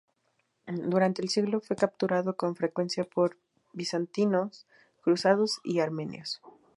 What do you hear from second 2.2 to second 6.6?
con frecuencia por bizantinos, cruzados y armenios.